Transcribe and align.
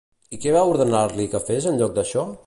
I 0.35 0.37
què 0.45 0.53
va 0.55 0.63
ordenar-li 0.69 1.25
que 1.35 1.43
fes 1.51 1.67
en 1.73 1.77
lloc 1.83 1.95
d'això? 1.99 2.25